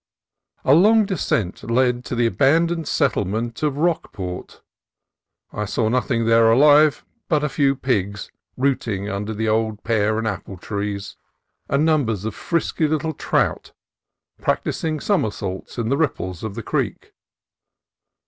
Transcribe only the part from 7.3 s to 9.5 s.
a few pigs rooting under the